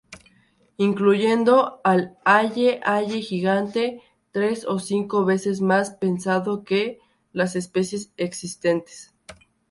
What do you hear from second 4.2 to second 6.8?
tres o cinco veces más pesado